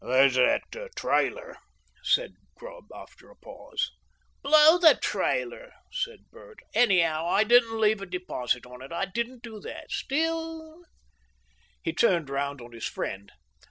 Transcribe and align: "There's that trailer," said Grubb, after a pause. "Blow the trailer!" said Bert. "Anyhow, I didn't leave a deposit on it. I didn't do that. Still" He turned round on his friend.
"There's 0.03 0.33
that 0.33 0.63
trailer," 0.95 1.57
said 2.01 2.31
Grubb, 2.55 2.85
after 2.91 3.29
a 3.29 3.35
pause. 3.35 3.91
"Blow 4.41 4.79
the 4.79 4.97
trailer!" 4.99 5.71
said 5.91 6.27
Bert. 6.31 6.57
"Anyhow, 6.73 7.27
I 7.27 7.43
didn't 7.43 7.79
leave 7.79 8.01
a 8.01 8.07
deposit 8.07 8.65
on 8.65 8.81
it. 8.81 8.91
I 8.91 9.05
didn't 9.05 9.43
do 9.43 9.59
that. 9.59 9.91
Still" 9.91 10.85
He 11.83 11.93
turned 11.93 12.31
round 12.31 12.61
on 12.61 12.71
his 12.71 12.87
friend. 12.87 13.31